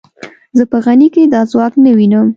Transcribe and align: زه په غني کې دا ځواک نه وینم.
زه 0.57 0.63
په 0.71 0.77
غني 0.85 1.07
کې 1.15 1.23
دا 1.33 1.41
ځواک 1.51 1.73
نه 1.83 1.91
وینم. 1.97 2.27